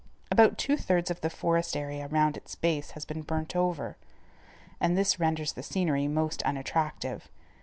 About 0.31 0.57
two 0.57 0.77
thirds 0.77 1.11
of 1.11 1.21
the 1.21 1.29
forest 1.29 1.77
area 1.77 2.07
round 2.07 2.35
its 2.35 2.55
base 2.55 2.89
has 2.97 3.05
been 3.05 3.21
burned 3.21 3.55
over, 3.55 3.97
and 4.79 4.97
this 4.97 5.19
renders 5.19 5.53
the 5.53 5.61
scenery 5.61 6.07
most 6.07 6.41
unattractive. 6.41 7.29